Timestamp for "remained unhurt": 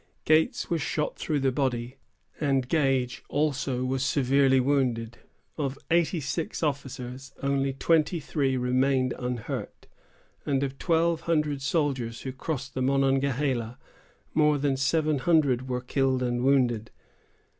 8.57-9.85